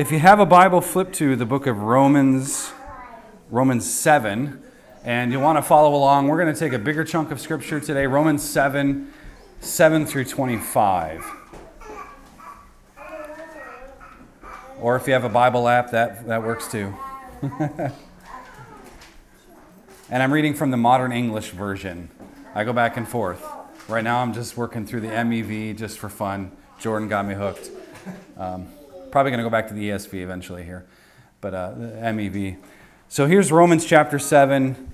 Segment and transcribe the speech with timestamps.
[0.00, 2.72] if you have a Bible, flip to the book of Romans,
[3.50, 4.62] Romans 7,
[5.04, 6.26] and you want to follow along.
[6.26, 9.12] We're going to take a bigger chunk of scripture today, Romans 7,
[9.60, 11.22] 7 through 25.
[14.80, 16.94] Or if you have a Bible app, that, that works too.
[17.42, 17.92] and
[20.10, 22.08] I'm reading from the Modern English Version.
[22.54, 23.46] I go back and forth.
[23.86, 26.52] Right now, I'm just working through the MEV just for fun.
[26.78, 27.68] Jordan got me hooked.
[28.38, 28.68] Um,
[29.10, 30.86] probably going to go back to the ESV eventually here,
[31.40, 32.56] but uh, the MEV.
[33.08, 34.92] So here's Romans chapter 7,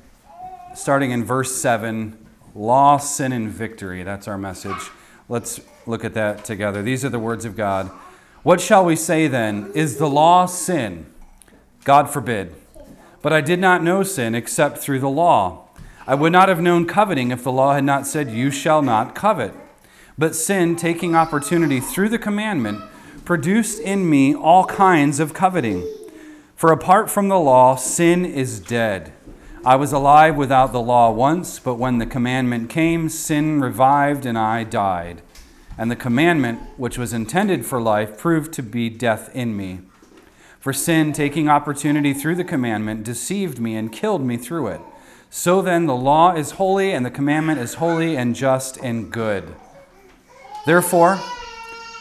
[0.75, 2.19] starting in verse 7
[2.55, 4.03] Law, sin, and victory.
[4.03, 4.91] That's our message.
[5.29, 6.83] Let's look at that together.
[6.83, 7.91] These are the words of God.
[8.43, 9.71] What shall we say then?
[9.75, 11.05] Is the law sin?
[11.85, 12.55] God forbid.
[13.21, 15.69] But I did not know sin except through the law.
[16.07, 19.15] I would not have known coveting if the law had not said, You shall not
[19.15, 19.53] covet.
[20.17, 22.83] But sin, taking opportunity through the commandment,
[23.27, 25.87] produced in me all kinds of coveting.
[26.55, 29.13] For apart from the law, sin is dead.
[29.65, 34.39] I was alive without the law once, but when the commandment came, sin revived and
[34.39, 35.23] I died.
[35.77, 39.81] And the commandment, which was intended for life, proved to be death in me.
[40.61, 44.81] For sin, taking opportunity through the commandment, deceived me and killed me through it.
[45.31, 49.55] So then, the law is holy, and the commandment is holy and just and good.
[50.65, 51.21] Therefore,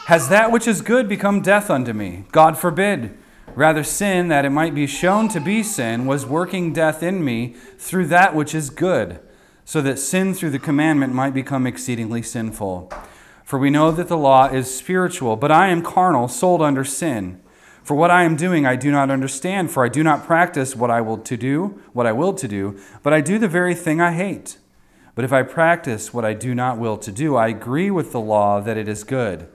[0.06, 2.26] has that which is good become death unto me?
[2.32, 3.18] God forbid.
[3.56, 7.56] Rather, sin, that it might be shown to be sin, was working death in me
[7.78, 9.20] through that which is good,
[9.64, 12.92] so that sin through the commandment might become exceedingly sinful.
[13.44, 17.42] For we know that the law is spiritual, but I am carnal, sold under sin.
[17.82, 20.92] For what I am doing I do not understand, for I do not practice what
[20.92, 24.02] I will to do, what I will to do, but I do the very thing
[24.02, 24.58] I hate.
[25.16, 28.20] But if I practice what I do not will to do, I agree with the
[28.20, 29.48] law that it is good.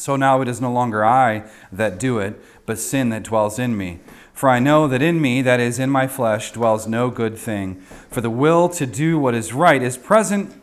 [0.00, 3.76] So now it is no longer I that do it, but sin that dwells in
[3.76, 4.00] me.
[4.32, 7.82] For I know that in me, that is, in my flesh, dwells no good thing.
[8.08, 10.58] For the will to do what is right is present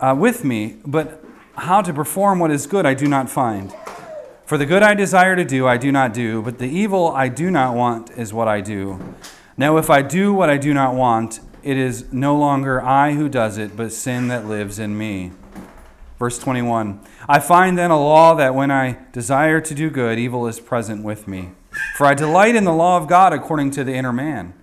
[0.00, 3.72] uh, with me, but how to perform what is good I do not find.
[4.46, 7.28] For the good I desire to do, I do not do, but the evil I
[7.28, 8.98] do not want is what I do.
[9.56, 13.28] Now, if I do what I do not want, it is no longer I who
[13.28, 15.30] does it, but sin that lives in me.
[16.22, 20.46] Verse 21 I find then a law that when I desire to do good, evil
[20.46, 21.50] is present with me.
[21.96, 24.54] For I delight in the law of God according to the inner man.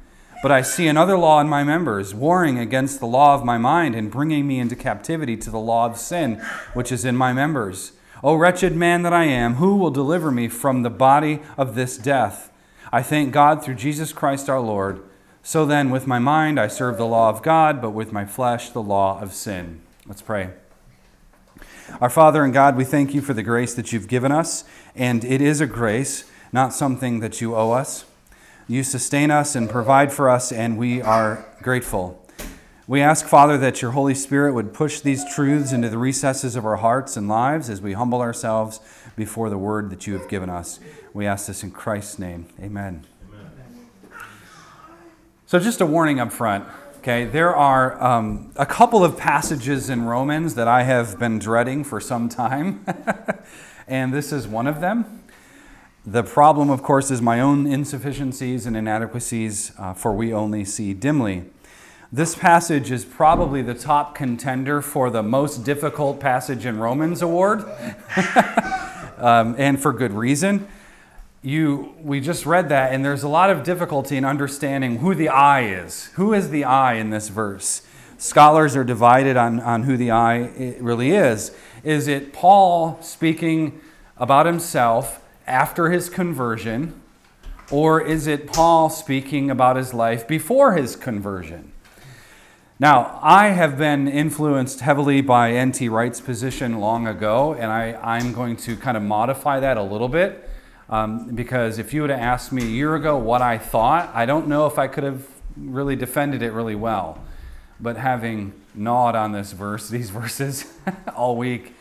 [0.42, 3.94] But I see another law in my members, warring against the law of my mind
[3.94, 6.36] and bringing me into captivity to the law of sin,
[6.74, 7.92] which is in my members.
[8.24, 11.98] O wretched man that I am, who will deliver me from the body of this
[11.98, 12.54] death?
[12.94, 15.04] I thank God through Jesus Christ our Lord.
[15.44, 18.70] So then, with my mind, I serve the law of God, but with my flesh,
[18.70, 19.82] the law of sin.
[20.08, 20.52] Let's pray.
[22.02, 24.64] Our Father and God, we thank you for the grace that you've given us,
[24.96, 28.06] and it is a grace, not something that you owe us.
[28.68, 32.24] You sustain us and provide for us, and we are grateful.
[32.88, 36.66] We ask, Father, that your Holy Spirit would push these truths into the recesses of
[36.66, 38.80] our hearts and lives as we humble ourselves
[39.16, 40.80] before the word that you have given us.
[41.14, 42.48] We ask this in Christ's name.
[42.60, 43.06] Amen.
[43.28, 43.90] Amen.
[45.46, 46.66] So, just a warning up front.
[47.10, 51.84] Okay, there are um, a couple of passages in Romans that I have been dreading
[51.84, 52.86] for some time,
[53.88, 55.24] and this is one of them.
[56.06, 60.94] The problem, of course, is my own insufficiencies and inadequacies, uh, for we only see
[60.94, 61.46] dimly.
[62.12, 67.66] This passage is probably the top contender for the most difficult passage in Romans award,
[69.18, 70.68] um, and for good reason
[71.42, 75.30] you we just read that and there's a lot of difficulty in understanding who the
[75.30, 76.06] i is.
[76.16, 77.82] Who is the i in this verse?
[78.18, 81.56] Scholars are divided on, on who the i really is.
[81.84, 83.80] Is it paul speaking
[84.18, 87.02] about himself after his conversion
[87.72, 91.72] or is it paul speaking about his life before his conversion?
[92.80, 95.88] Now i have been influenced heavily by N.T.
[95.88, 100.10] Wright's position long ago and I, i'm going to kind of modify that a little
[100.10, 100.49] bit
[100.90, 104.26] um, because if you would have asked me a year ago what I thought, I
[104.26, 105.26] don't know if I could have
[105.56, 107.22] really defended it really well.
[107.80, 110.66] But having gnawed on this verse, these verses,
[111.16, 111.74] all week,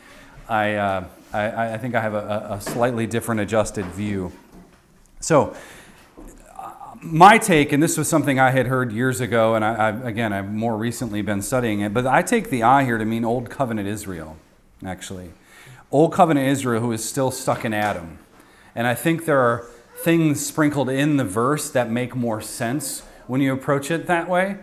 [0.49, 4.33] I, uh, I, I, think I have a, a, slightly different adjusted view.
[5.21, 5.55] So,
[6.57, 6.73] uh,
[7.03, 10.33] my take, and this was something I had heard years ago, and I, I, again,
[10.33, 13.51] I've more recently been studying it, but I take the I here to mean Old
[13.51, 14.39] Covenant Israel,
[14.83, 15.33] actually.
[15.93, 18.19] Old Covenant Israel who is still stuck in Adam.
[18.75, 19.67] And I think there are
[19.99, 24.59] things sprinkled in the verse that make more sense when you approach it that way.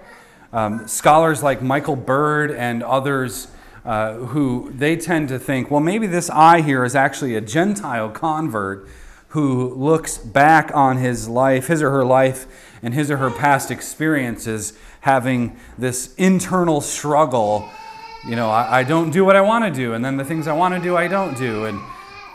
[0.53, 3.47] Um, scholars like Michael Bird and others
[3.85, 8.09] uh, who they tend to think, well, maybe this I here is actually a Gentile
[8.09, 8.87] convert
[9.29, 12.47] who looks back on his life, his or her life,
[12.81, 17.69] and his or her past experiences, having this internal struggle.
[18.25, 20.47] You know, I, I don't do what I want to do, and then the things
[20.47, 21.65] I want to do, I don't do.
[21.65, 21.79] And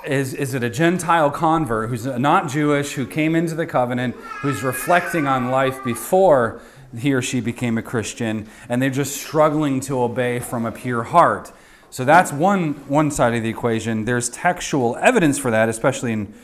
[0.07, 4.63] is, is it a Gentile convert who's not Jewish, who came into the covenant, who's
[4.63, 6.61] reflecting on life before
[6.97, 11.05] he or she became a Christian, and they're just struggling to obey from a pure
[11.05, 11.53] heart?
[11.91, 14.05] So that's one, one side of the equation.
[14.05, 16.35] There's textual evidence for that, especially in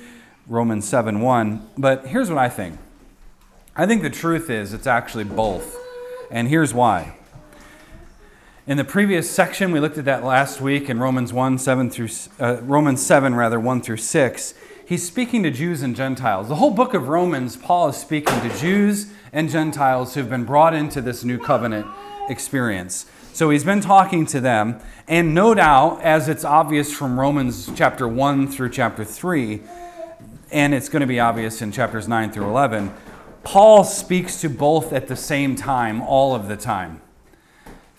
[0.48, 1.70] Romans 7 1.
[1.78, 2.78] But here's what I think
[3.74, 5.76] I think the truth is it's actually both.
[6.30, 7.15] And here's why.
[8.68, 12.08] In the previous section, we looked at that last week in Romans 1, 7 through,
[12.40, 14.54] uh, Romans 7, rather, 1 through 6.
[14.84, 16.48] He's speaking to Jews and Gentiles.
[16.48, 20.74] The whole book of Romans, Paul is speaking to Jews and Gentiles who've been brought
[20.74, 21.86] into this new covenant
[22.28, 23.06] experience.
[23.32, 28.08] So he's been talking to them, and no doubt, as it's obvious from Romans chapter
[28.08, 29.62] 1 through chapter 3,
[30.50, 32.92] and it's going to be obvious in chapters 9 through 11,
[33.44, 37.00] Paul speaks to both at the same time, all of the time.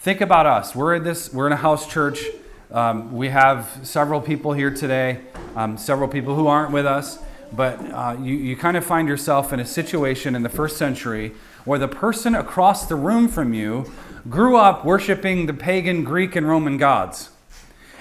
[0.07, 0.73] Think about us.
[0.73, 1.33] We're in this.
[1.33, 2.23] We're in a house church.
[2.71, 5.19] Um, we have several people here today.
[5.53, 7.19] Um, several people who aren't with us.
[7.51, 11.33] But uh, you, you kind of find yourself in a situation in the first century
[11.65, 13.91] where the person across the room from you
[14.29, 17.31] grew up worshiping the pagan Greek and Roman gods.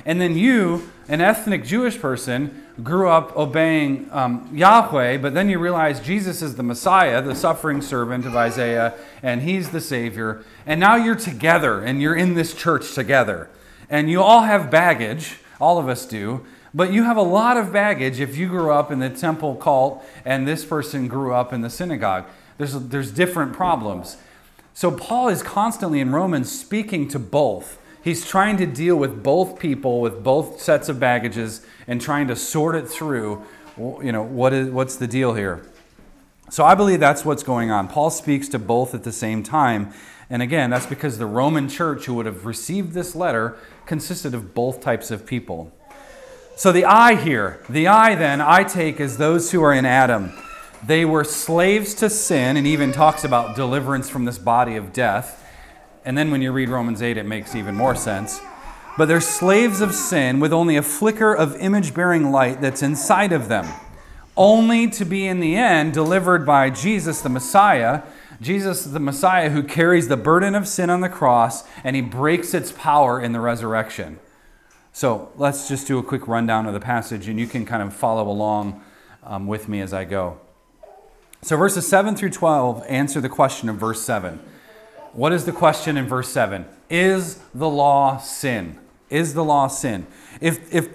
[0.04, 5.58] And then you, an ethnic Jewish person, grew up obeying um, Yahweh, but then you
[5.58, 10.44] realize Jesus is the Messiah, the suffering servant of Isaiah, and he's the Savior.
[10.66, 13.48] And now you're together and you're in this church together.
[13.88, 16.44] And you all have baggage, all of us do,
[16.74, 20.04] but you have a lot of baggage if you grew up in the temple cult
[20.24, 22.26] and this person grew up in the synagogue.
[22.58, 24.18] There's, there's different problems.
[24.74, 27.78] So Paul is constantly in Romans speaking to both.
[28.06, 32.36] He's trying to deal with both people with both sets of baggages and trying to
[32.36, 33.44] sort it through.
[33.76, 35.66] You know, what is, what's the deal here?
[36.48, 37.88] So I believe that's what's going on.
[37.88, 39.92] Paul speaks to both at the same time.
[40.30, 43.56] And again, that's because the Roman church who would have received this letter
[43.86, 45.76] consisted of both types of people.
[46.54, 50.32] So the I here, the I then, I take as those who are in Adam.
[50.86, 55.42] They were slaves to sin, and even talks about deliverance from this body of death.
[56.06, 58.40] And then when you read Romans 8, it makes even more sense.
[58.96, 63.32] But they're slaves of sin with only a flicker of image bearing light that's inside
[63.32, 63.66] of them,
[64.36, 68.04] only to be in the end delivered by Jesus the Messiah.
[68.40, 72.54] Jesus the Messiah who carries the burden of sin on the cross and he breaks
[72.54, 74.20] its power in the resurrection.
[74.92, 77.92] So let's just do a quick rundown of the passage and you can kind of
[77.92, 78.80] follow along
[79.24, 80.38] um, with me as I go.
[81.42, 84.40] So verses 7 through 12 answer the question of verse 7.
[85.16, 86.66] What is the question in verse 7?
[86.90, 88.78] Is the law sin?
[89.08, 90.06] Is the law sin?
[90.42, 90.90] If, if,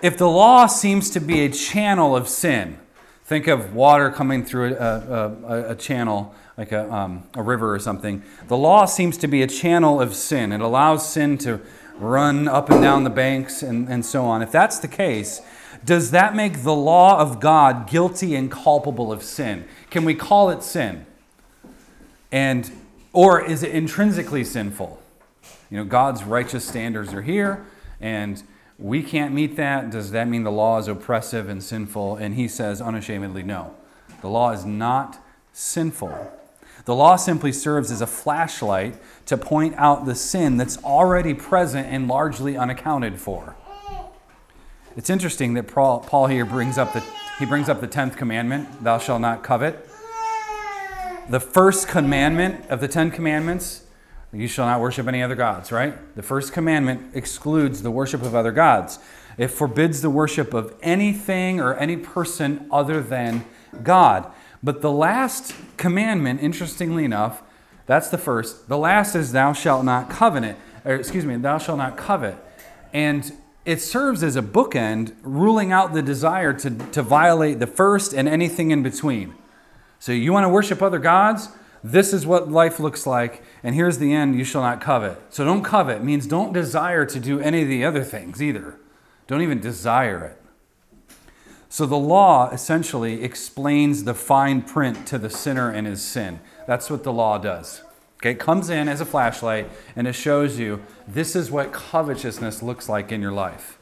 [0.00, 2.78] if the law seems to be a channel of sin,
[3.24, 7.80] think of water coming through a, a, a channel, like a, um, a river or
[7.80, 8.22] something.
[8.46, 10.52] The law seems to be a channel of sin.
[10.52, 11.60] It allows sin to
[11.96, 14.42] run up and down the banks and, and so on.
[14.42, 15.40] If that's the case,
[15.84, 19.66] does that make the law of God guilty and culpable of sin?
[19.90, 21.06] Can we call it sin?
[22.30, 22.70] And
[23.12, 25.00] or is it intrinsically sinful?
[25.70, 27.64] You know, God's righteous standards are here,
[28.00, 28.42] and
[28.78, 29.90] we can't meet that.
[29.90, 32.16] Does that mean the law is oppressive and sinful?
[32.16, 33.74] And he says unashamedly, no.
[34.20, 35.18] The law is not
[35.52, 36.32] sinful.
[36.84, 41.86] The law simply serves as a flashlight to point out the sin that's already present
[41.88, 43.56] and largely unaccounted for.
[44.96, 47.04] It's interesting that Paul here brings up the
[47.38, 49.88] he brings up the 10th commandment, thou shalt not covet
[51.32, 53.84] the first commandment of the Ten Commandments
[54.34, 56.14] you shall not worship any other gods, right?
[56.14, 58.98] The first commandment excludes the worship of other gods.
[59.38, 63.46] It forbids the worship of anything or any person other than
[63.82, 64.30] God.
[64.62, 67.42] But the last commandment, interestingly enough,
[67.86, 68.68] that's the first.
[68.68, 72.36] The last is thou shalt not covenant, or excuse me, thou shalt not covet.
[72.92, 73.32] And
[73.64, 78.28] it serves as a bookend, ruling out the desire to, to violate the first and
[78.28, 79.34] anything in between.
[80.02, 81.50] So you want to worship other gods?
[81.84, 85.32] This is what life looks like, and here's the end you shall not covet.
[85.32, 88.80] So don't covet means don't desire to do any of the other things either.
[89.28, 90.42] Don't even desire it.
[91.68, 96.40] So the law essentially explains the fine print to the sinner and his sin.
[96.66, 97.84] That's what the law does.
[98.16, 102.60] Okay, it comes in as a flashlight and it shows you this is what covetousness
[102.60, 103.78] looks like in your life.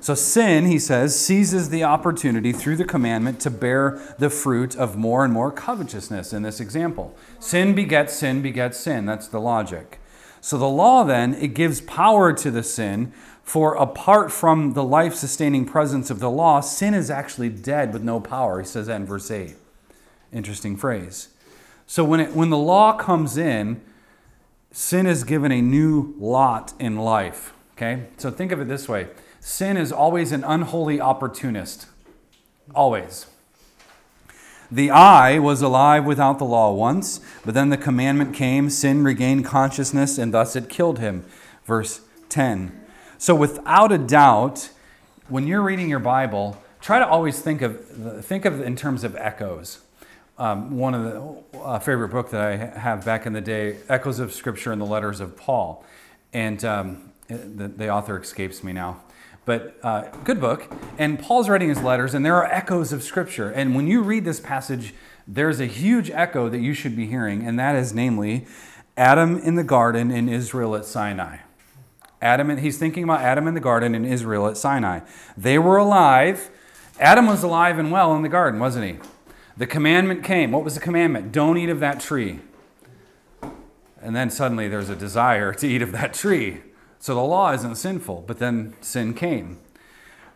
[0.00, 4.96] So, sin, he says, seizes the opportunity through the commandment to bear the fruit of
[4.96, 7.14] more and more covetousness in this example.
[7.38, 9.06] Sin begets sin begets sin.
[9.06, 10.00] That's the logic.
[10.40, 13.12] So, the law then, it gives power to the sin
[13.50, 18.04] For apart from the life sustaining presence of the law, sin is actually dead with
[18.04, 18.60] no power.
[18.60, 19.56] He says that in verse 8.
[20.32, 21.30] Interesting phrase.
[21.84, 23.80] So when, it, when the law comes in,
[24.70, 27.52] sin is given a new lot in life.
[27.72, 28.04] Okay?
[28.18, 29.08] So think of it this way
[29.40, 31.86] sin is always an unholy opportunist.
[32.74, 33.26] Always.
[34.70, 39.44] The I was alive without the law once, but then the commandment came, sin regained
[39.44, 41.24] consciousness, and thus it killed him.
[41.64, 42.78] Verse 10.
[43.18, 44.70] So, without a doubt,
[45.28, 49.16] when you're reading your Bible, try to always think of think of in terms of
[49.16, 49.80] echoes.
[50.38, 51.02] Um, one of
[51.52, 54.80] the uh, favorite book that I have back in the day, Echoes of Scripture and
[54.80, 55.84] the Letters of Paul,
[56.32, 59.02] and um, the, the author escapes me now
[59.44, 60.72] but uh, good book.
[60.98, 63.50] And Paul's writing his letters, and there are echoes of Scripture.
[63.50, 64.94] And when you read this passage,
[65.26, 68.46] there's a huge echo that you should be hearing, and that is namely
[68.96, 71.38] Adam in the garden in Israel at Sinai.
[72.22, 75.00] Adam, and he's thinking about Adam in the garden in Israel at Sinai.
[75.36, 76.50] They were alive.
[76.98, 78.98] Adam was alive and well in the garden, wasn't he?
[79.56, 80.52] The commandment came.
[80.52, 81.32] What was the commandment?
[81.32, 82.40] Don't eat of that tree.
[84.02, 86.60] And then suddenly there's a desire to eat of that tree.
[87.00, 89.58] So the law isn't sinful, but then sin came.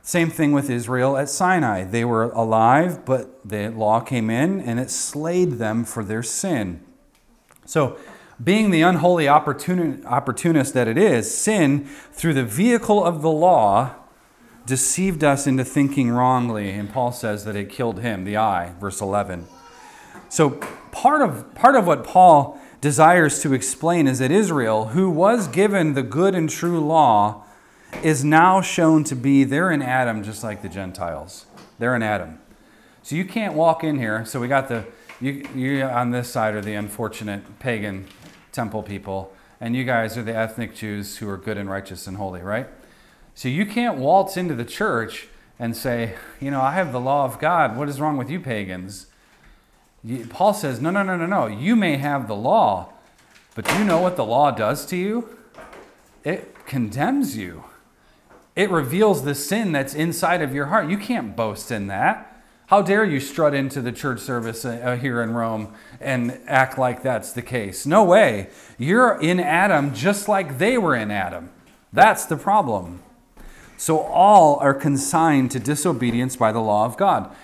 [0.00, 1.84] Same thing with Israel at Sinai.
[1.84, 6.82] They were alive, but the law came in and it slayed them for their sin.
[7.64, 7.98] So,
[8.42, 13.94] being the unholy opportunist that it is, sin, through the vehicle of the law,
[14.66, 16.70] deceived us into thinking wrongly.
[16.70, 19.46] And Paul says that it killed him, the I, verse 11.
[20.28, 20.50] So,
[20.90, 25.94] part of, part of what Paul desires to explain is that Israel, who was given
[25.94, 27.42] the good and true law,
[28.02, 31.46] is now shown to be, they're in Adam just like the Gentiles.
[31.78, 32.40] They're in Adam.
[33.02, 34.26] So you can't walk in here.
[34.26, 34.84] So we got the,
[35.18, 38.06] you, you on this side are the unfortunate pagan
[38.52, 42.18] temple people, and you guys are the ethnic Jews who are good and righteous and
[42.18, 42.66] holy, right?
[43.34, 47.24] So you can't waltz into the church and say, you know, I have the law
[47.24, 47.78] of God.
[47.78, 49.06] What is wrong with you pagans?
[50.28, 51.46] Paul says, no, no, no, no, no.
[51.46, 52.90] You may have the law,
[53.54, 55.28] but do you know what the law does to you?
[56.24, 57.64] It condemns you.
[58.56, 60.88] It reveals the sin that's inside of your heart.
[60.88, 62.30] You can't boast in that.
[62.68, 66.78] How dare you strut into the church service uh, uh, here in Rome and act
[66.78, 67.84] like that's the case?
[67.84, 68.48] No way.
[68.78, 71.50] You're in Adam just like they were in Adam.
[71.92, 73.02] That's the problem.
[73.76, 77.34] So all are consigned to disobedience by the law of God.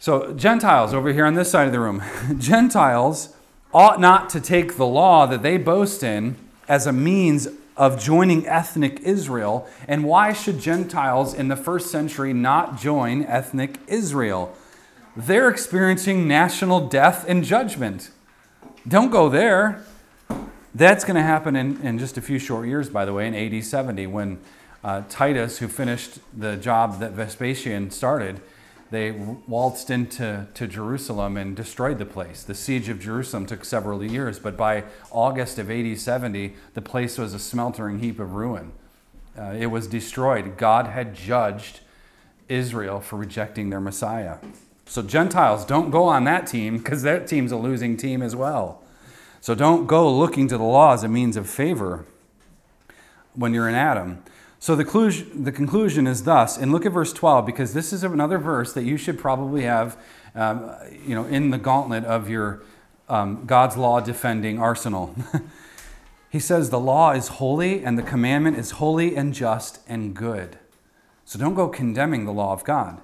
[0.00, 2.04] So, Gentiles over here on this side of the room,
[2.38, 3.34] Gentiles
[3.74, 6.36] ought not to take the law that they boast in
[6.68, 9.68] as a means of joining ethnic Israel.
[9.88, 14.54] And why should Gentiles in the first century not join ethnic Israel?
[15.16, 18.10] They're experiencing national death and judgment.
[18.86, 19.82] Don't go there.
[20.76, 23.34] That's going to happen in, in just a few short years, by the way, in
[23.34, 24.38] AD 70, when
[24.84, 28.40] uh, Titus, who finished the job that Vespasian started,
[28.90, 29.10] they
[29.46, 32.42] waltzed into to Jerusalem and destroyed the place.
[32.42, 37.18] The siege of Jerusalem took several years, but by August of AD 70, the place
[37.18, 38.72] was a smeltering heap of ruin.
[39.38, 40.56] Uh, it was destroyed.
[40.56, 41.80] God had judged
[42.48, 44.38] Israel for rejecting their Messiah.
[44.86, 48.82] So, Gentiles, don't go on that team because that team's a losing team as well.
[49.42, 52.06] So, don't go looking to the law as a means of favor
[53.34, 54.22] when you're in Adam.
[54.60, 54.84] So the,
[55.34, 58.82] the conclusion is thus, and look at verse 12 because this is another verse that
[58.82, 59.96] you should probably have
[60.34, 60.72] um,
[61.06, 62.62] you know, in the gauntlet of your
[63.08, 65.14] um, God's law defending arsenal.
[66.30, 70.58] he says, The law is holy and the commandment is holy and just and good.
[71.24, 73.00] So don't go condemning the law of God.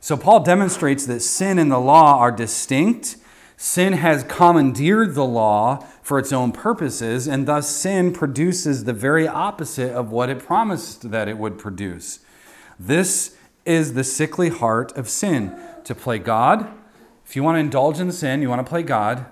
[0.00, 3.16] So Paul demonstrates that sin and the law are distinct
[3.62, 9.28] Sin has commandeered the law for its own purposes, and thus sin produces the very
[9.28, 12.18] opposite of what it promised that it would produce.
[12.76, 16.74] This is the sickly heart of sin to play God.
[17.24, 19.26] If you want to indulge in sin, you want to play God.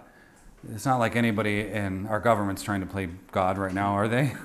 [0.73, 4.37] It's not like anybody in our government's trying to play God right now, are they?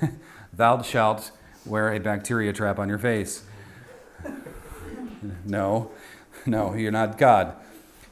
[0.54, 1.30] Thou shalt
[1.66, 3.44] wear a bacteria trap on your face.
[5.44, 5.90] No,
[6.46, 7.54] no, you're not God.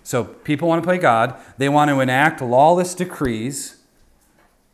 [0.08, 1.38] So people want to play God.
[1.58, 3.76] They want to enact lawless decrees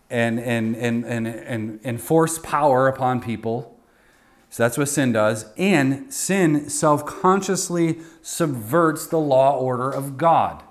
[0.09, 3.77] and, and, and, and, and enforce power upon people.
[4.49, 5.47] So that's what sin does.
[5.57, 10.63] And sin self consciously subverts the law order of God.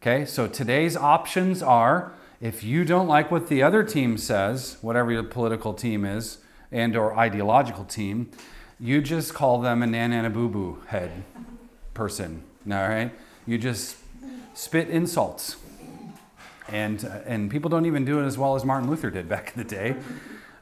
[0.00, 5.10] Okay, so today's options are if you don't like what the other team says, whatever
[5.10, 6.38] your political team is,
[6.70, 8.30] and or ideological team,
[8.78, 11.24] you just call them a nan and a boo boo head
[11.92, 12.44] person.
[12.70, 13.10] All right?
[13.46, 13.96] You just
[14.54, 15.56] spit insults.
[16.68, 19.52] And, uh, and people don't even do it as well as Martin Luther did back
[19.54, 19.96] in the day.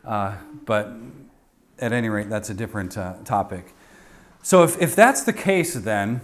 [0.05, 0.37] Uh,
[0.67, 0.93] but
[1.79, 3.75] at any rate, that's a different uh, topic.
[4.43, 6.21] So, if, if that's the case, then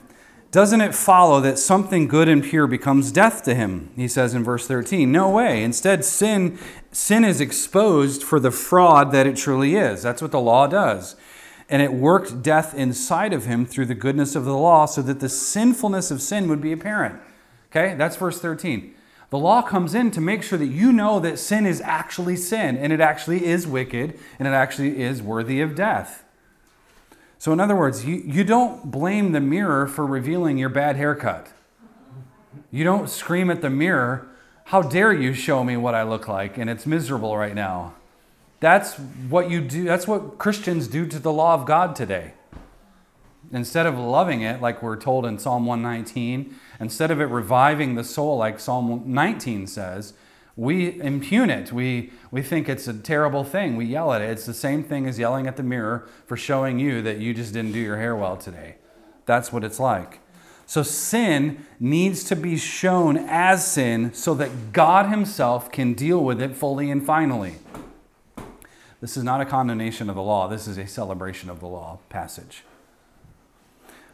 [0.50, 3.90] doesn't it follow that something good and pure becomes death to him?
[3.97, 5.11] He says in verse 13.
[5.11, 5.62] No way.
[5.62, 6.59] Instead, sin,
[6.93, 10.02] sin is exposed for the fraud that it truly is.
[10.02, 11.17] That's what the law does.
[11.71, 15.21] And it worked death inside of him through the goodness of the law so that
[15.21, 17.21] the sinfulness of sin would be apparent.
[17.71, 18.95] Okay, that's verse 13.
[19.31, 22.77] The law comes in to make sure that you know that sin is actually sin
[22.77, 26.25] and it actually is wicked and it actually is worthy of death.
[27.39, 31.47] So, in other words, you, you don't blame the mirror for revealing your bad haircut.
[32.73, 34.29] You don't scream at the mirror,
[34.65, 36.59] How dare you show me what I look like?
[36.59, 37.95] And it's miserable right now.
[38.61, 39.85] That's what you do.
[39.85, 42.35] That's what Christians do to the law of God today.
[43.52, 48.05] Instead of loving it, like we're told in Psalm 119, instead of it reviving the
[48.05, 50.12] soul, like Psalm 19 says,
[50.57, 51.73] we impugn it.
[51.73, 53.76] We, we think it's a terrible thing.
[53.76, 54.29] We yell at it.
[54.31, 57.55] It's the same thing as yelling at the mirror for showing you that you just
[57.55, 58.76] didn't do your hair well today.
[59.25, 60.21] That's what it's like.
[60.67, 66.40] So sin needs to be shown as sin so that God Himself can deal with
[66.43, 67.55] it fully and finally.
[69.00, 71.99] This is not a condemnation of the law, this is a celebration of the law
[72.09, 72.64] passage.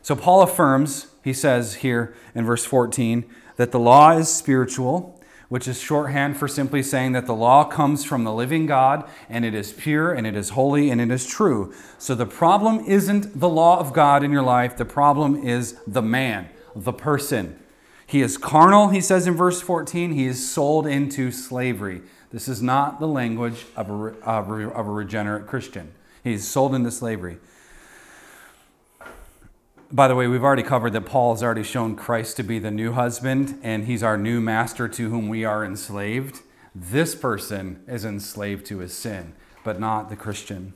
[0.02, 3.25] So Paul affirms, he says here in verse 14,
[3.57, 5.16] that the law is spiritual
[5.49, 9.45] which is shorthand for simply saying that the law comes from the living God and
[9.45, 11.73] it is pure and it is holy and it is true.
[11.99, 16.02] So the problem isn't the law of God in your life, the problem is the
[16.02, 17.59] man, the person.
[18.07, 22.02] He is carnal, he says in verse 14, he is sold into slavery.
[22.37, 25.95] This is not the language of a, of a regenerate Christian.
[26.23, 27.38] He's sold into slavery
[29.90, 32.71] by the way, we've already covered that Paul has already shown Christ to be the
[32.71, 36.43] new husband, and he's our new master to whom we are enslaved.
[36.75, 39.33] This person is enslaved to his sin,
[39.64, 40.75] but not the Christian.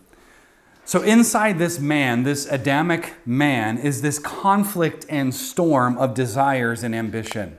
[0.84, 6.94] So, inside this man, this Adamic man, is this conflict and storm of desires and
[6.94, 7.58] ambition.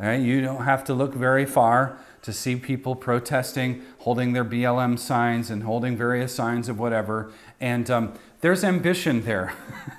[0.00, 1.98] You don't have to look very far
[2.28, 7.32] to see people protesting, holding their BLM signs, and holding various signs of whatever.
[7.58, 8.12] And um,
[8.42, 9.54] there's ambition there.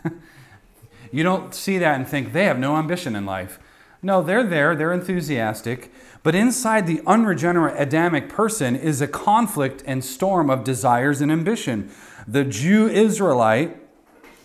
[1.11, 3.59] You don't see that and think they have no ambition in life.
[4.01, 5.91] No, they're there, they're enthusiastic,
[6.23, 11.91] but inside the unregenerate Adamic person is a conflict and storm of desires and ambition.
[12.27, 13.75] The Jew Israelite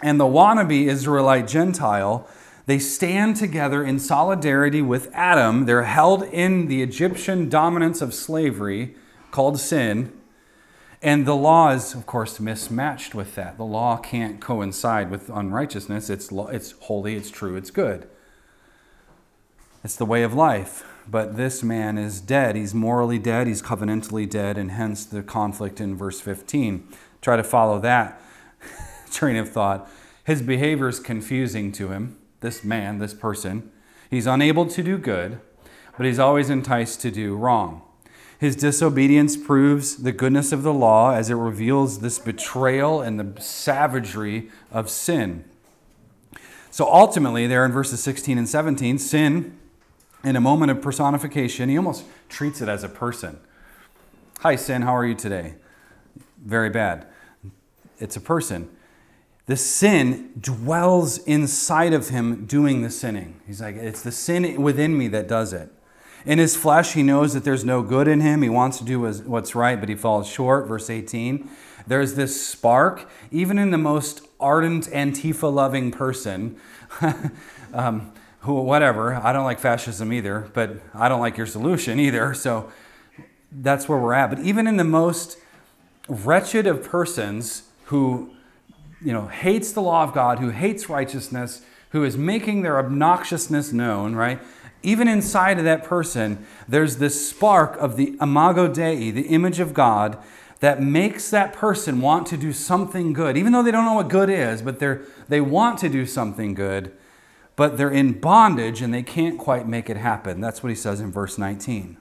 [0.02, 2.26] and the wannabe Israelite Gentile,
[2.66, 5.66] they stand together in solidarity with Adam.
[5.66, 8.94] They're held in the Egyptian dominance of slavery
[9.30, 10.12] called sin
[11.04, 13.58] and the law is, of course, mismatched with that.
[13.58, 16.08] The law can't coincide with unrighteousness.
[16.08, 18.08] It's, it's holy, it's true, it's good.
[19.84, 20.82] It's the way of life.
[21.06, 22.56] But this man is dead.
[22.56, 26.88] He's morally dead, he's covenantally dead, and hence the conflict in verse 15.
[27.20, 28.18] Try to follow that
[29.10, 29.86] train of thought.
[30.24, 33.72] His behavior is confusing to him, this man, this person.
[34.08, 35.40] He's unable to do good,
[35.96, 37.82] but he's always enticed to do wrong.
[38.38, 43.40] His disobedience proves the goodness of the law as it reveals this betrayal and the
[43.40, 45.44] savagery of sin.
[46.70, 49.58] So ultimately, there in verses 16 and 17, sin,
[50.22, 53.38] in a moment of personification, he almost treats it as a person.
[54.40, 55.54] Hi, sin, how are you today?
[56.44, 57.06] Very bad.
[57.98, 58.68] It's a person.
[59.46, 63.40] The sin dwells inside of him doing the sinning.
[63.46, 65.70] He's like, it's the sin within me that does it.
[66.24, 68.40] In his flesh, he knows that there's no good in him.
[68.40, 70.66] He wants to do what's right, but he falls short.
[70.66, 71.50] Verse 18.
[71.86, 76.58] There's this spark, even in the most ardent Antifa loving person.
[77.74, 82.34] um, who, whatever, I don't like fascism either, but I don't like your solution either.
[82.34, 82.70] So
[83.50, 84.28] that's where we're at.
[84.28, 85.38] But even in the most
[86.08, 88.33] wretched of persons who
[89.04, 93.72] you know hates the law of God, who hates righteousness, who is making their obnoxiousness
[93.72, 94.40] known, right?
[94.84, 99.74] even inside of that person, there's this spark of the imago Dei, the image of
[99.74, 100.18] God,
[100.60, 104.08] that makes that person want to do something good, even though they don't know what
[104.08, 106.92] good is, but they're, they want to do something good,
[107.56, 110.40] but they're in bondage and they can't quite make it happen.
[110.40, 111.96] That's what he says in verse 19.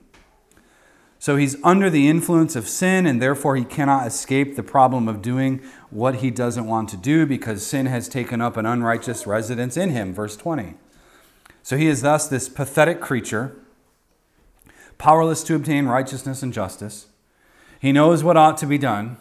[1.23, 5.21] So he's under the influence of sin, and therefore he cannot escape the problem of
[5.21, 9.77] doing what he doesn't want to do because sin has taken up an unrighteous residence
[9.77, 10.13] in him.
[10.13, 10.73] Verse 20.
[11.61, 13.55] So he is thus this pathetic creature,
[14.97, 17.05] powerless to obtain righteousness and justice.
[17.79, 19.15] He knows what ought to be done,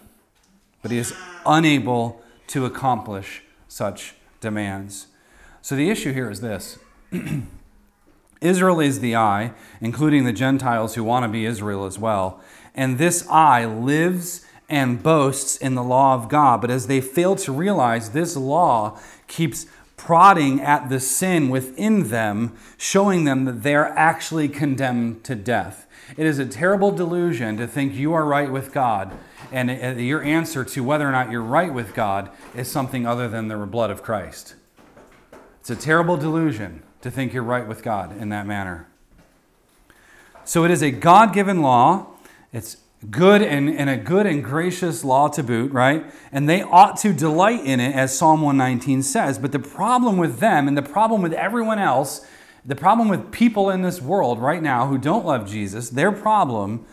[0.83, 1.15] but he is
[1.47, 5.07] unable to accomplish such demands.
[5.61, 6.81] So the issue here is this
[8.43, 12.41] Israel is the I, including the Gentiles who want to be Israel as well.
[12.75, 16.61] And this I lives and boasts in the law of God.
[16.61, 22.57] But as they fail to realize this law keeps prodding at the sin within them,
[22.77, 25.87] showing them that they're actually condemned to death.
[26.17, 29.17] It is a terrible delusion to think you are right with God
[29.53, 33.49] and your answer to whether or not you're right with God is something other than
[33.49, 34.55] the blood of Christ.
[35.61, 38.87] It's a terrible delusion to think you're right with God in that manner.
[40.45, 42.07] So it is a God given law.
[42.53, 42.79] It's
[43.11, 46.05] good and, and a good and gracious law to boot, right?
[46.31, 49.39] And they ought to delight in it, as Psalm 119 says.
[49.39, 52.25] But the problem with them and the problem with everyone else,
[52.65, 56.87] the problem with people in this world right now who don't love Jesus, their problem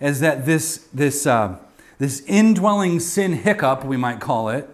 [0.00, 1.56] is that this, this, uh,
[1.98, 4.68] this indwelling sin hiccup, we might call it,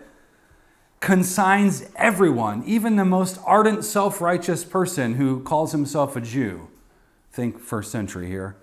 [1.00, 6.68] consigns everyone, even the most ardent, self righteous person who calls himself a Jew.
[7.32, 8.56] Think first century here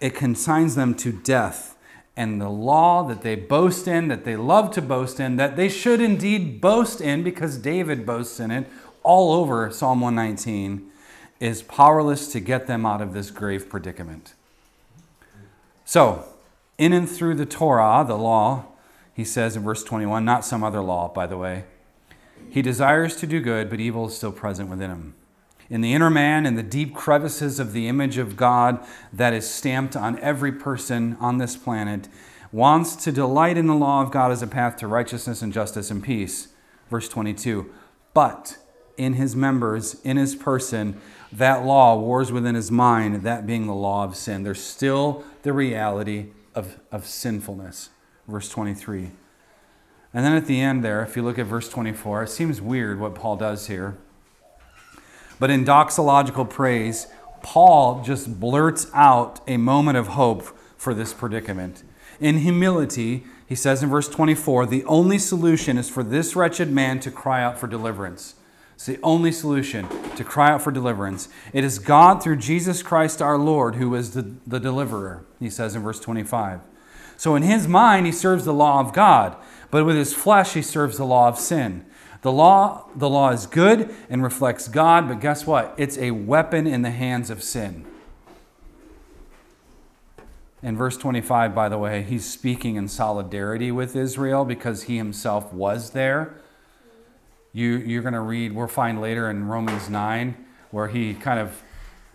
[0.00, 1.76] it consigns them to death.
[2.16, 5.68] And the law that they boast in, that they love to boast in, that they
[5.68, 8.66] should indeed boast in because David boasts in it
[9.02, 10.90] all over Psalm 119,
[11.40, 14.32] is powerless to get them out of this grave predicament.
[15.84, 16.24] So,
[16.78, 18.64] in and through the Torah, the law,
[19.16, 21.64] he says in verse 21, not some other law, by the way,
[22.50, 25.14] he desires to do good, but evil is still present within him
[25.68, 29.48] in the inner man, in the deep crevices of the image of God that is
[29.48, 32.08] stamped on every person on this planet,
[32.52, 35.90] wants to delight in the law of God as a path to righteousness and justice
[35.90, 36.48] and peace.
[36.88, 37.70] Verse 22.
[38.14, 38.58] But
[38.96, 41.00] in his members, in his person,
[41.32, 44.42] that law wars within his mind, that being the law of sin.
[44.42, 47.90] There's still the reality of, of sinfulness.
[48.28, 49.10] Verse 23.
[50.14, 52.98] And then at the end there, if you look at verse 24, it seems weird
[52.98, 53.96] what Paul does here.
[55.38, 57.08] But in doxological praise,
[57.42, 60.42] Paul just blurts out a moment of hope
[60.76, 61.82] for this predicament.
[62.18, 66.98] In humility, he says in verse 24, the only solution is for this wretched man
[67.00, 68.34] to cry out for deliverance.
[68.74, 71.28] It's the only solution to cry out for deliverance.
[71.52, 75.74] It is God through Jesus Christ our Lord who is the, the deliverer, he says
[75.74, 76.60] in verse 25.
[77.16, 79.36] So in his mind, he serves the law of God,
[79.70, 81.84] but with his flesh, he serves the law of sin.
[82.22, 85.74] The law, the law is good and reflects God, but guess what?
[85.76, 87.86] It's a weapon in the hands of sin.
[90.62, 95.52] In verse 25, by the way, he's speaking in solidarity with Israel because he himself
[95.52, 96.40] was there.
[97.52, 100.36] You, you're going to read, we'll find later in Romans 9,
[100.72, 101.62] where he kind of,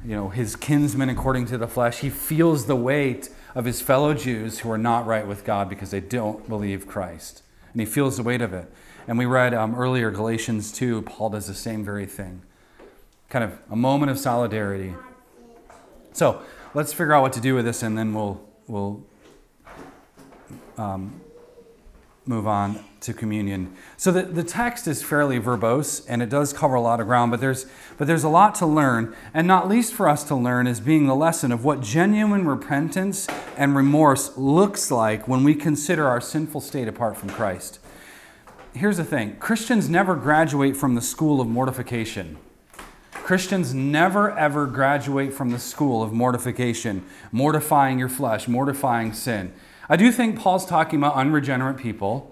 [0.03, 4.13] you know, his kinsman according to the flesh, he feels the weight of his fellow
[4.13, 7.43] Jews who are not right with God because they don't believe Christ.
[7.73, 8.71] And he feels the weight of it.
[9.07, 12.43] And we read um, earlier Galatians 2, Paul does the same very thing.
[13.29, 14.93] Kind of a moment of solidarity.
[16.13, 16.41] So
[16.73, 19.03] let's figure out what to do with this and then we'll, we'll
[20.77, 21.21] um,
[22.25, 23.75] move on to communion.
[23.97, 27.31] So the, the text is fairly verbose and it does cover a lot of ground,
[27.31, 27.65] but there's,
[27.97, 29.15] but there's a lot to learn.
[29.33, 33.27] And not least for us to learn is being the lesson of what genuine repentance
[33.57, 37.79] and remorse looks like when we consider our sinful state apart from Christ
[38.73, 42.37] here's the thing Christians never graduate from the school of mortification.
[43.11, 49.53] Christians never ever graduate from the school of mortification, mortifying your flesh, mortifying sin.
[49.87, 52.30] I do think Paul's talking about unregenerate people,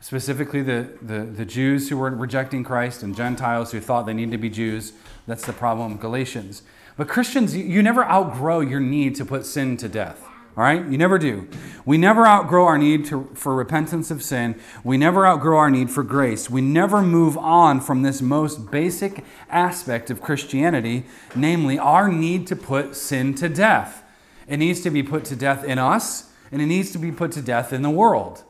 [0.00, 4.32] specifically the, the, the Jews who were rejecting Christ and Gentiles who thought they needed
[4.32, 4.94] to be Jews.
[5.26, 6.62] That's the problem of Galatians.
[6.96, 10.22] But Christians, you never outgrow your need to put sin to death.
[10.56, 10.84] All right?
[10.84, 11.48] You never do.
[11.86, 14.60] We never outgrow our need to, for repentance of sin.
[14.82, 16.50] We never outgrow our need for grace.
[16.50, 22.56] We never move on from this most basic aspect of Christianity, namely our need to
[22.56, 24.02] put sin to death.
[24.48, 27.30] It needs to be put to death in us, and it needs to be put
[27.32, 28.42] to death in the world.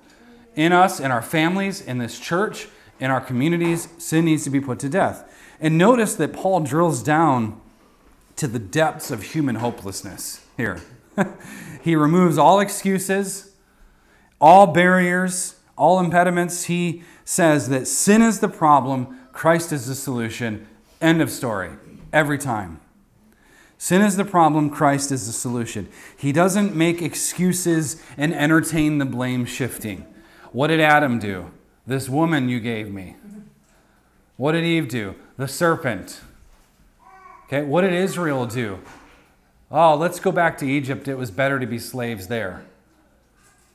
[0.56, 4.60] In us, in our families, in this church, in our communities, sin needs to be
[4.60, 5.24] put to death.
[5.60, 7.60] And notice that Paul drills down
[8.36, 10.80] to the depths of human hopelessness here.
[11.82, 13.52] he removes all excuses,
[14.40, 16.64] all barriers, all impediments.
[16.64, 20.66] He says that sin is the problem, Christ is the solution.
[21.00, 21.70] End of story.
[22.12, 22.80] Every time.
[23.78, 25.88] Sin is the problem, Christ is the solution.
[26.16, 30.06] He doesn't make excuses and entertain the blame shifting.
[30.52, 31.50] What did Adam do?
[31.86, 33.16] This woman you gave me.
[34.36, 35.14] What did Eve do?
[35.36, 36.20] The serpent.
[37.46, 38.80] Okay, what did Israel do?
[39.70, 41.08] Oh, let's go back to Egypt.
[41.08, 42.64] It was better to be slaves there.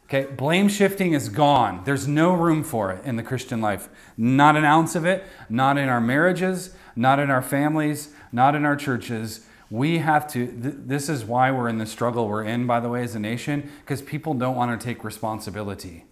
[0.05, 1.81] Okay, blame shifting is gone.
[1.83, 3.89] There's no room for it in the Christian life.
[4.17, 8.65] Not an ounce of it, not in our marriages, not in our families, not in
[8.65, 9.45] our churches.
[9.71, 12.89] We have to, th- this is why we're in the struggle we're in, by the
[12.89, 16.05] way, as a nation, because people don't want to take responsibility.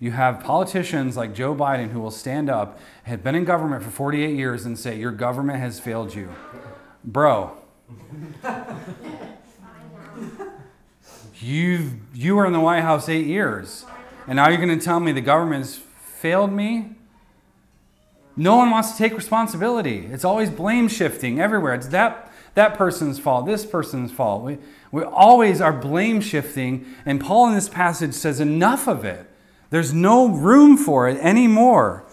[0.00, 3.90] You have politicians like Joe Biden who will stand up, have been in government for
[3.90, 6.32] 48 years, and say, Your government has failed you.
[7.04, 7.56] Bro,
[11.40, 13.86] you you were in the White House eight years,
[14.26, 15.80] and now you're going to tell me the government's
[16.18, 16.90] failed me?
[18.36, 20.06] No one wants to take responsibility.
[20.06, 21.74] It's always blame shifting everywhere.
[21.74, 24.44] It's that, that person's fault, this person's fault.
[24.44, 24.58] We,
[24.92, 29.27] we always are blame shifting, and Paul in this passage says enough of it.
[29.70, 32.04] There's no room for it anymore.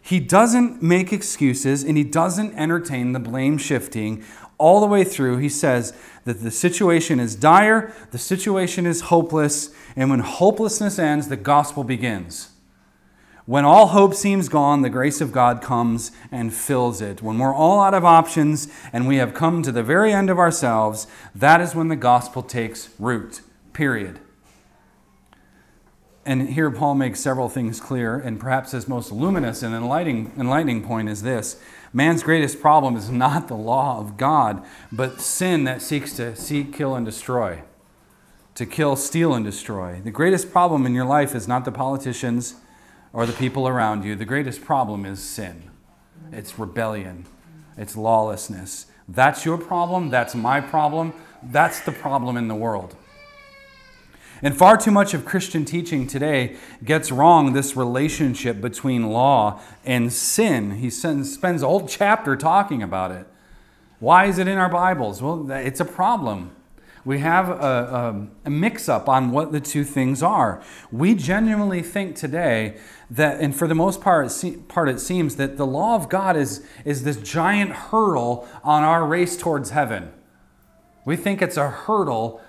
[0.00, 4.24] He doesn't make excuses and he doesn't entertain the blame shifting
[4.58, 5.38] all the way through.
[5.38, 5.92] He says
[6.24, 11.84] that the situation is dire, the situation is hopeless, and when hopelessness ends, the gospel
[11.84, 12.50] begins.
[13.44, 17.22] When all hope seems gone, the grace of God comes and fills it.
[17.22, 20.38] When we're all out of options and we have come to the very end of
[20.38, 23.40] ourselves, that is when the gospel takes root.
[23.72, 24.20] Period.
[26.24, 30.84] And here Paul makes several things clear, and perhaps his most luminous and enlightening, enlightening
[30.84, 31.60] point is this
[31.92, 36.72] man's greatest problem is not the law of God, but sin that seeks to seek,
[36.72, 37.62] kill, and destroy.
[38.54, 40.00] To kill, steal, and destroy.
[40.02, 42.54] The greatest problem in your life is not the politicians
[43.12, 44.14] or the people around you.
[44.14, 45.70] The greatest problem is sin,
[46.30, 47.26] it's rebellion,
[47.76, 48.86] it's lawlessness.
[49.08, 50.10] That's your problem.
[50.10, 51.12] That's my problem.
[51.42, 52.96] That's the problem in the world.
[54.42, 60.12] And far too much of Christian teaching today gets wrong this relationship between law and
[60.12, 60.72] sin.
[60.72, 63.26] He spends a whole chapter talking about it.
[64.00, 65.22] Why is it in our Bibles?
[65.22, 66.50] Well, it's a problem
[67.04, 70.62] we have a, a, a mix up on what the two things are.
[70.92, 72.76] We genuinely think today
[73.10, 74.32] that, and for the most part,
[74.68, 79.04] part it seems that the law of God is, is this giant hurdle on our
[79.04, 80.12] race towards heaven.
[81.04, 82.40] We think it's a hurdle,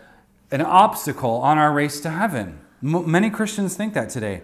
[0.53, 2.59] an obstacle on our race to heaven.
[2.83, 4.43] M- many Christians think that today.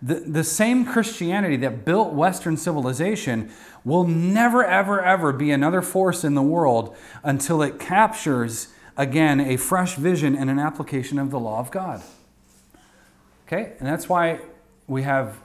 [0.00, 3.52] The, the same Christianity that built Western civilization
[3.84, 9.58] will never, ever, ever be another force in the world until it captures again, a
[9.58, 12.02] fresh vision and an application of the law of God.
[13.46, 13.74] Okay?
[13.78, 14.40] And that's why
[14.86, 15.36] we have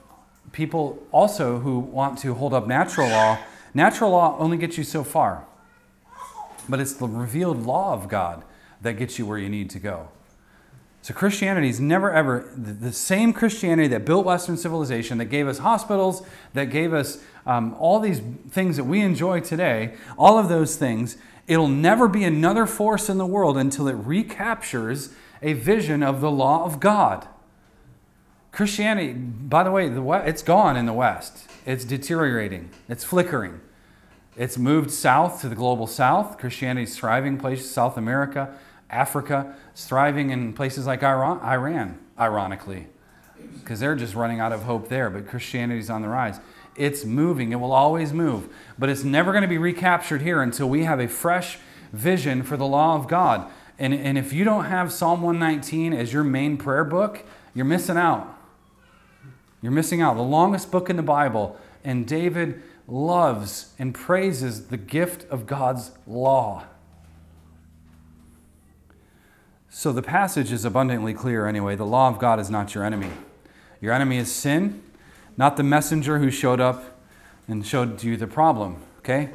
[0.54, 3.38] people also who want to hold up natural law.
[3.73, 5.45] Natural law only gets you so far,
[6.69, 8.45] but it's the revealed law of God
[8.85, 10.07] that gets you where you need to go.
[11.01, 15.59] So Christianity is never ever the same Christianity that built Western civilization, that gave us
[15.59, 19.93] hospitals, that gave us um, all these things that we enjoy today.
[20.17, 21.17] All of those things
[21.47, 26.31] It'll never be another force in the world until it recaptures a vision of the
[26.31, 27.27] law of God.
[28.51, 31.47] Christianity, by the way, the it's gone in the West.
[31.65, 32.71] It's deteriorating.
[32.87, 33.59] It's flickering.
[34.37, 36.37] It's moved south to the global south.
[36.37, 38.55] Christianity is thriving places, South America,
[38.89, 42.87] Africa, is thriving in places like Iran, Iran ironically,
[43.59, 45.09] because they're just running out of hope there.
[45.09, 46.39] But Christianity's on the rise.
[46.75, 48.49] It's moving, it will always move.
[48.77, 51.57] But it's never going to be recaptured here until we have a fresh
[51.93, 53.49] vision for the law of God.
[53.79, 57.97] And, and if you don't have Psalm 119 as your main prayer book, you're missing
[57.97, 58.37] out.
[59.61, 60.15] You're missing out.
[60.15, 61.57] The longest book in the Bible.
[61.83, 66.65] And David loves and praises the gift of God's law.
[69.77, 71.75] So the passage is abundantly clear anyway.
[71.75, 73.11] The law of God is not your enemy.
[73.81, 74.81] Your enemy is sin,
[75.35, 76.97] not the messenger who showed up
[77.49, 78.77] and showed you the problem.
[78.99, 79.31] Okay?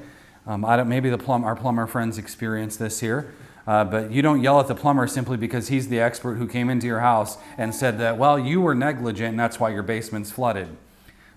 [0.47, 3.35] Um, I don't, maybe the plum, our plumber friends experience this here.
[3.67, 6.71] Uh, but you don't yell at the plumber simply because he's the expert who came
[6.71, 10.31] into your house and said that, well, you were negligent and that's why your basement's
[10.31, 10.75] flooded.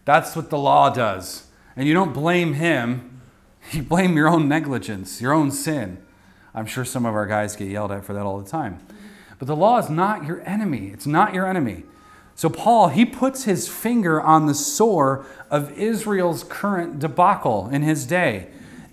[0.06, 1.48] That's what the law does.
[1.76, 3.22] And you don't blame him,
[3.72, 5.98] you blame your own negligence, your own sin.
[6.56, 8.80] I'm sure some of our guys get yelled at for that all the time.
[9.44, 10.92] But the law is not your enemy.
[10.94, 11.84] It's not your enemy.
[12.34, 18.06] So, Paul, he puts his finger on the sore of Israel's current debacle in his
[18.06, 18.48] day.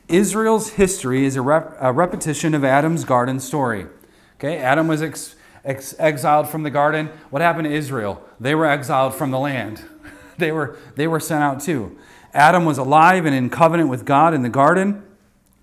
[0.09, 3.87] Israel's history is a, rep- a repetition of Adam's garden story.
[4.41, 7.11] Okay, Adam was ex- ex- exiled from the garden.
[7.31, 8.21] What happened to Israel?
[8.41, 9.85] They were exiled from the land.
[10.39, 11.97] they, were, they were sent out too.
[12.35, 15.05] Adam was alive and in covenant with God in the garden.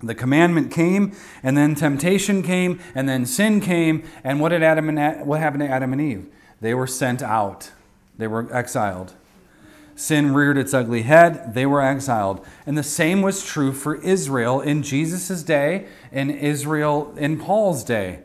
[0.01, 4.03] The commandment came, and then temptation came, and then sin came.
[4.23, 6.27] And what did Adam and what happened to Adam and Eve?
[6.62, 7.71] They were sent out,
[8.17, 9.13] they were exiled.
[9.95, 12.45] Sin reared its ugly head, they were exiled.
[12.67, 18.19] And the same was true for Israel in Jesus' day in Israel in Paul's day.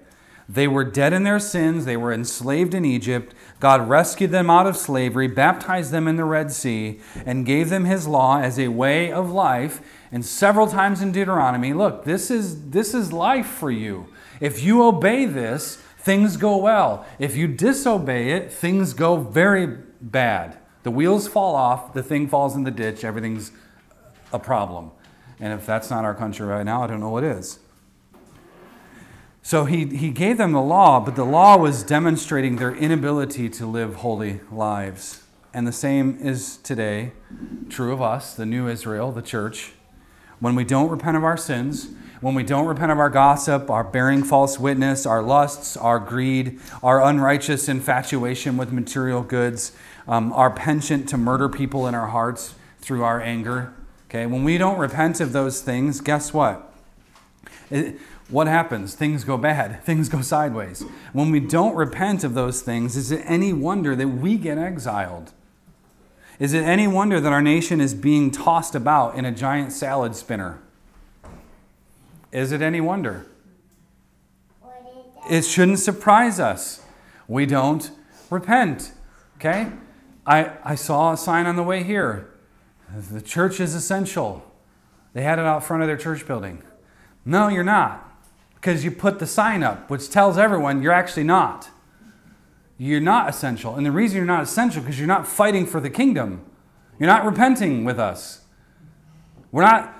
[0.52, 1.86] They were dead in their sins.
[1.86, 3.34] They were enslaved in Egypt.
[3.58, 7.86] God rescued them out of slavery, baptized them in the Red Sea, and gave them
[7.86, 9.80] his law as a way of life.
[10.10, 14.08] And several times in Deuteronomy, look, this is, this is life for you.
[14.40, 17.06] If you obey this, things go well.
[17.18, 20.58] If you disobey it, things go very bad.
[20.82, 23.52] The wheels fall off, the thing falls in the ditch, everything's
[24.34, 24.90] a problem.
[25.40, 27.58] And if that's not our country right now, I don't know what is.
[29.42, 33.66] So he, he gave them the law, but the law was demonstrating their inability to
[33.66, 35.24] live holy lives.
[35.52, 37.12] And the same is today
[37.68, 39.72] true of us, the new Israel, the church.
[40.38, 41.88] When we don't repent of our sins,
[42.20, 46.60] when we don't repent of our gossip, our bearing false witness, our lusts, our greed,
[46.82, 49.72] our unrighteous infatuation with material goods,
[50.06, 53.74] um, our penchant to murder people in our hearts through our anger,
[54.08, 56.72] okay, when we don't repent of those things, guess what?
[57.70, 57.98] It,
[58.32, 58.94] what happens?
[58.94, 60.84] Things go bad, things go sideways.
[61.12, 65.32] When we don't repent of those things, is it any wonder that we get exiled?
[66.38, 70.16] Is it any wonder that our nation is being tossed about in a giant salad
[70.16, 70.60] spinner?
[72.32, 73.26] Is it any wonder?
[75.30, 76.82] It shouldn't surprise us.
[77.28, 77.90] We don't
[78.30, 78.92] repent.
[79.36, 79.70] Okay?
[80.26, 82.30] I, I saw a sign on the way here.
[83.10, 84.50] The church is essential.
[85.12, 86.62] They had it out front of their church building.
[87.24, 88.11] No, you're not
[88.62, 91.68] because you put the sign up, which tells everyone you're actually not.
[92.78, 93.74] You're not essential.
[93.74, 96.44] And the reason you're not essential because you're not fighting for the kingdom.
[96.96, 98.42] You're not repenting with us.
[99.50, 99.92] We're not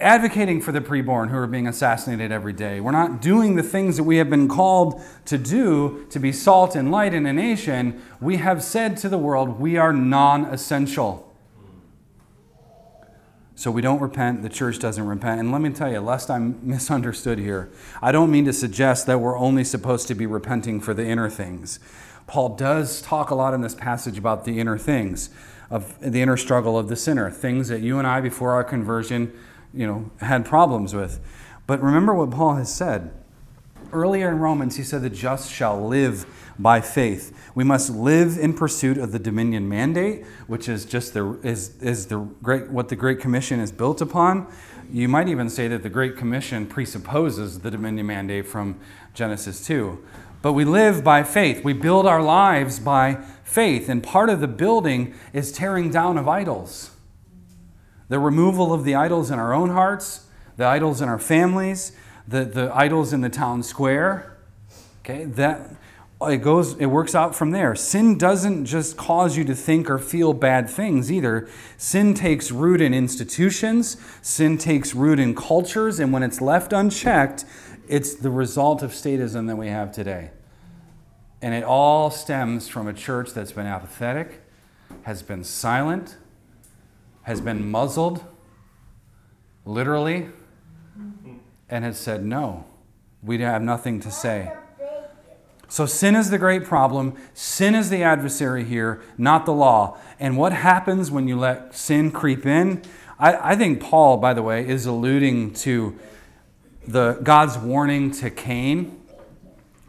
[0.00, 2.80] advocating for the preborn who are being assassinated every day.
[2.80, 6.74] We're not doing the things that we have been called to do to be salt
[6.74, 8.02] and light in a nation.
[8.20, 11.27] We have said to the world, we are non essential.
[13.58, 15.40] So we don't repent, the church doesn't repent.
[15.40, 17.68] And let me tell you, lest I'm misunderstood here,
[18.00, 21.28] I don't mean to suggest that we're only supposed to be repenting for the inner
[21.28, 21.80] things.
[22.28, 25.30] Paul does talk a lot in this passage about the inner things,
[25.70, 29.36] of the inner struggle of the sinner, things that you and I before our conversion,
[29.74, 31.18] you know, had problems with.
[31.66, 33.10] But remember what Paul has said.
[33.92, 36.26] Earlier in Romans, he said, The just shall live
[36.58, 37.36] by faith.
[37.54, 42.06] We must live in pursuit of the dominion mandate, which is just the is, is
[42.06, 44.52] the great what the Great Commission is built upon.
[44.90, 48.80] You might even say that the Great Commission presupposes the dominion mandate from
[49.14, 50.02] Genesis 2.
[50.40, 51.64] But we live by faith.
[51.64, 53.88] We build our lives by faith.
[53.88, 56.92] And part of the building is tearing down of idols.
[58.08, 61.92] The removal of the idols in our own hearts, the idols in our families,
[62.28, 64.36] the, the idols in the town square.
[65.00, 65.76] Okay, that
[66.20, 67.74] it goes it works out from there.
[67.74, 71.48] Sin doesn't just cause you to think or feel bad things either.
[71.76, 73.96] Sin takes root in institutions.
[74.20, 75.98] Sin takes root in cultures.
[76.00, 77.44] And when it's left unchecked
[77.88, 80.30] it's the result of statism that we have today.
[81.40, 84.42] And it all stems from a church that's been apathetic
[85.02, 86.16] has been silent
[87.22, 88.24] has been muzzled
[89.64, 90.28] literally
[91.68, 92.64] and has said no
[93.22, 94.52] we have nothing to say
[95.68, 97.14] so sin is the great problem.
[97.34, 99.98] Sin is the adversary here, not the law.
[100.18, 102.82] And what happens when you let sin creep in?
[103.18, 105.98] I, I think Paul, by the way, is alluding to
[106.86, 108.98] the God's warning to Cain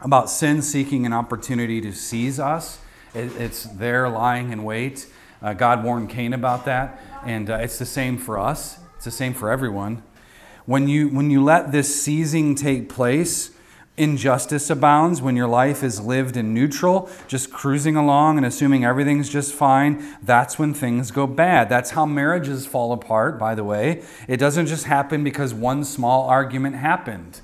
[0.02, 2.78] about sin seeking an opportunity to seize us.
[3.14, 5.06] It, it's there lying in wait.
[5.40, 8.78] Uh, God warned Cain about that, and uh, it's the same for us.
[8.96, 10.02] It's the same for everyone.
[10.66, 13.50] When you when you let this seizing take place,
[14.00, 19.28] Injustice abounds when your life is lived in neutral, just cruising along and assuming everything's
[19.28, 20.16] just fine.
[20.22, 21.68] That's when things go bad.
[21.68, 24.02] That's how marriages fall apart, by the way.
[24.26, 27.42] It doesn't just happen because one small argument happened.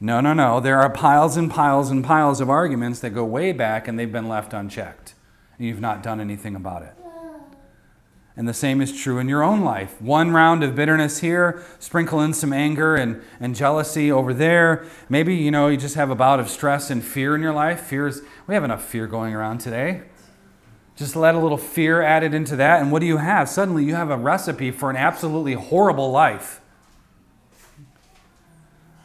[0.00, 0.58] No, no, no.
[0.58, 4.10] There are piles and piles and piles of arguments that go way back and they've
[4.10, 5.12] been left unchecked.
[5.58, 6.97] And you've not done anything about it.
[8.38, 10.00] And the same is true in your own life.
[10.00, 14.86] One round of bitterness here, sprinkle in some anger and, and jealousy over there.
[15.08, 17.80] Maybe, you know, you just have a bout of stress and fear in your life.
[17.80, 20.02] Fear is, we have enough fear going around today.
[20.94, 23.48] Just let a little fear added into that, and what do you have?
[23.48, 26.60] Suddenly you have a recipe for an absolutely horrible life.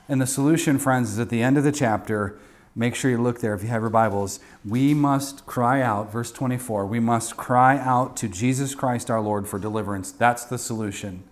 [0.08, 2.38] And the solution, friends, is at the end of the chapter
[2.76, 4.40] Make sure you look there if you have your Bibles.
[4.66, 9.48] We must cry out, verse 24, we must cry out to Jesus Christ our Lord
[9.48, 10.12] for deliverance.
[10.12, 11.24] That's the solution.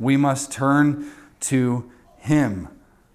[0.00, 1.10] We must turn
[1.40, 2.68] to Him.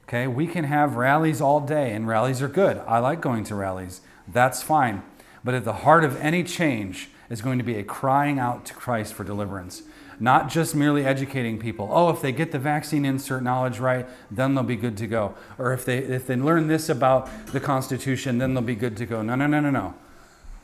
[0.04, 2.78] Okay, we can have rallies all day, and rallies are good.
[2.86, 4.02] I like going to rallies.
[4.28, 5.02] That's fine.
[5.44, 8.74] But at the heart of any change is going to be a crying out to
[8.76, 9.82] Christ for deliverance.
[10.20, 11.90] Not just merely educating people.
[11.92, 15.36] Oh, if they get the vaccine insert knowledge right, then they'll be good to go.
[15.58, 19.06] Or if they, if they learn this about the Constitution, then they'll be good to
[19.06, 19.22] go.
[19.22, 19.94] No, no, no, no, no.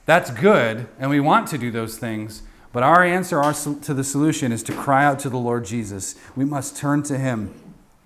[0.05, 2.41] That's good, and we want to do those things.
[2.71, 6.15] But our answer our, to the solution is to cry out to the Lord Jesus.
[6.35, 7.53] We must turn to Him.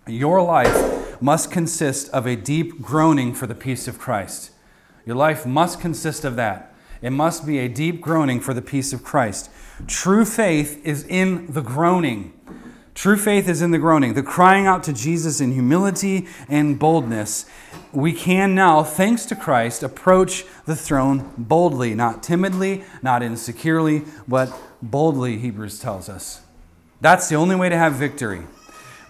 [0.08, 4.52] Your life must consist of a deep groaning for the peace of Christ.
[5.06, 6.73] Your life must consist of that.
[7.04, 9.52] It must be a deep groaning for the peace of Christ.
[9.88, 12.34] True faith is in the groaning.
[12.96, 17.46] True faith is in the groaning, the crying out to Jesus in humility and boldness.
[17.92, 24.58] We can now, thanks to Christ, approach the throne boldly, not timidly, not insecurely, but
[24.82, 26.42] boldly, Hebrews tells us.
[27.02, 28.44] That's the only way to have victory.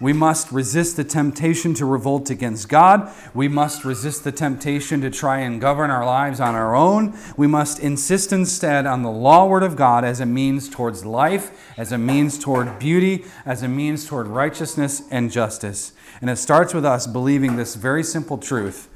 [0.00, 3.10] We must resist the temptation to revolt against God.
[3.32, 7.16] We must resist the temptation to try and govern our lives on our own.
[7.36, 11.72] We must insist instead on the law word of God as a means towards life,
[11.78, 15.92] as a means toward beauty, as a means toward righteousness and justice.
[16.20, 18.90] And it starts with us believing this very simple truth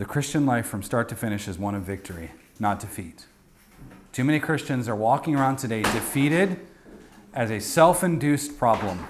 [0.00, 3.26] the Christian life from start to finish is one of victory, not defeat.
[4.12, 6.58] Too many Christians are walking around today defeated
[7.34, 9.06] as a self induced problem.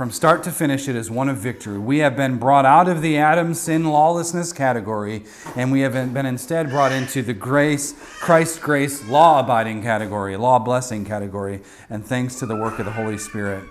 [0.00, 1.76] From start to finish, it is one of victory.
[1.76, 5.24] We have been brought out of the Adam sin lawlessness category,
[5.56, 10.58] and we have been instead brought into the grace, Christ grace, law abiding category, law
[10.58, 13.62] blessing category, and thanks to the work of the Holy Spirit.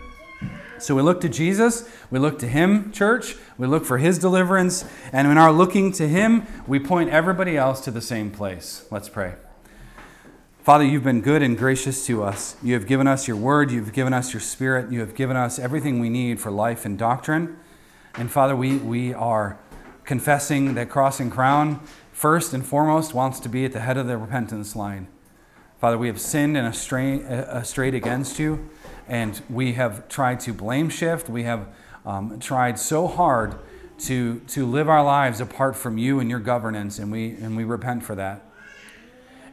[0.77, 4.85] So we look to Jesus, we look to Him, church, we look for His deliverance,
[5.11, 8.85] and in our looking to Him, we point everybody else to the same place.
[8.91, 9.33] Let's pray.
[10.69, 12.55] Father, you've been good and gracious to us.
[12.61, 15.57] You have given us your word, you've given us your spirit, you have given us
[15.57, 17.57] everything we need for life and doctrine.
[18.13, 19.57] And Father, we, we are
[20.03, 24.05] confessing that Cross and Crown, first and foremost, wants to be at the head of
[24.05, 25.07] the repentance line.
[25.81, 28.69] Father, we have sinned and strayed against you,
[29.07, 31.29] and we have tried to blame shift.
[31.29, 31.67] We have
[32.05, 33.55] um, tried so hard
[34.01, 37.63] to, to live our lives apart from you and your governance, and we, and we
[37.63, 38.45] repent for that.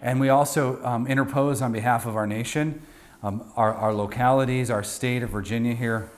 [0.02, 2.82] And we also um, interpose on behalf of our nation,
[3.22, 6.10] um, our, our localities, our state of Virginia here,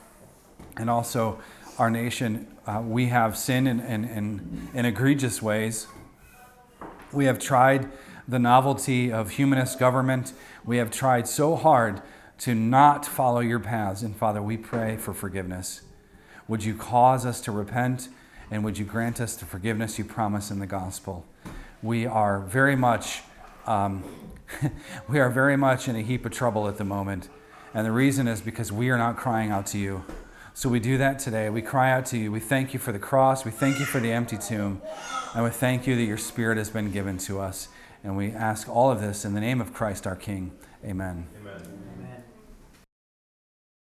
[0.76, 1.38] and also
[1.78, 2.46] our nation.
[2.66, 5.86] Uh, we have sinned in, in, in, in egregious ways.
[7.12, 7.88] We have tried
[8.26, 10.32] the novelty of humanist government.
[10.64, 12.02] We have tried so hard
[12.38, 14.02] to not follow your paths.
[14.02, 15.82] And Father, we pray for forgiveness.
[16.46, 18.08] Would you cause us to repent
[18.50, 21.26] and would you grant us the forgiveness you promise in the gospel?
[21.82, 23.22] We are very much
[23.68, 24.02] um,
[25.08, 27.28] we are very much in a heap of trouble at the moment.
[27.74, 30.04] And the reason is because we are not crying out to you.
[30.54, 31.50] So we do that today.
[31.50, 32.32] We cry out to you.
[32.32, 33.44] We thank you for the cross.
[33.44, 34.82] We thank you for the empty tomb.
[35.34, 37.68] And we thank you that your spirit has been given to us.
[38.02, 40.52] And we ask all of this in the name of Christ our King.
[40.84, 41.37] Amen.